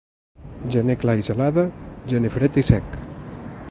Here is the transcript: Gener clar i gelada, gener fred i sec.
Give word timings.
Gener 0.75 0.95
clar 1.03 1.15
i 1.23 1.27
gelada, 1.29 1.67
gener 2.13 2.35
fred 2.39 2.61
i 2.65 2.69
sec. 2.73 3.03